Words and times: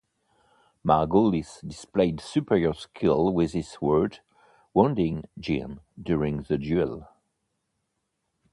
Margulis 0.83 1.61
displayed 1.63 2.21
superior 2.21 2.73
skill 2.73 3.31
with 3.31 3.51
his 3.53 3.69
sword, 3.73 4.21
wounding 4.73 5.25
Jin 5.39 5.79
during 6.01 6.41
the 6.41 6.57
duel. 6.57 7.07